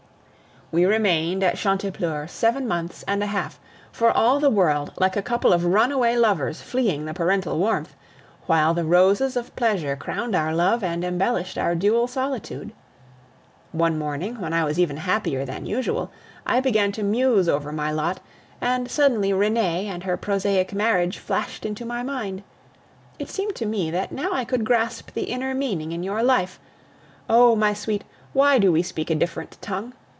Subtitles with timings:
[0.73, 3.59] We remained at Chantepleurs seven months and a half,
[3.91, 7.93] for all the world like a couple of runaway lovers fleeing the parental warmth,
[8.45, 12.71] while the roses of pleasure crowned our love and embellished our dual solitude.
[13.73, 16.09] One morning, when I was even happier than usual,
[16.45, 18.21] I began to muse over my lot,
[18.61, 22.43] and suddenly Renee and her prosaic marriage flashed into my mind.
[23.19, 26.61] It seemed to me that now I could grasp the inner meaning in your life.
[27.29, 27.57] Oh!
[27.57, 29.91] my sweet, why do we speak a different tongue?